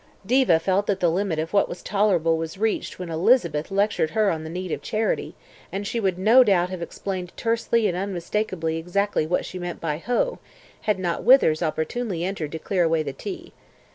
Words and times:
Diva 0.25 0.57
felt 0.57 0.87
that 0.87 0.99
the 0.99 1.11
limit 1.11 1.37
of 1.37 1.53
what 1.53 1.69
was 1.69 1.83
tolerable 1.83 2.35
was 2.35 2.57
reached 2.57 2.97
when 2.97 3.11
Elizabeth 3.11 3.69
lectured 3.69 4.09
her 4.09 4.31
on 4.31 4.43
the 4.43 4.49
need 4.49 4.71
of 4.71 4.81
charity, 4.81 5.35
and 5.71 5.85
she 5.85 5.99
would 5.99 6.17
no 6.17 6.43
doubt 6.43 6.71
have 6.71 6.81
explained 6.81 7.31
tersely 7.37 7.85
and 7.87 7.95
unmistakably 7.95 8.77
exactly 8.77 9.27
what 9.27 9.45
she 9.45 9.59
meant 9.59 9.79
by 9.79 9.99
"Ho!" 9.99 10.39
had 10.89 10.97
not 10.97 11.23
Withers 11.23 11.61
opportunely 11.61 12.23
entered 12.23 12.51
to 12.53 12.57
clear 12.57 12.83
away 12.85 13.03
tea. 13.03 13.53